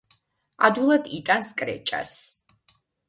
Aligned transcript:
ადვილად 0.69 1.09
იტანს 1.17 1.49
კრეჭას. 1.61 2.15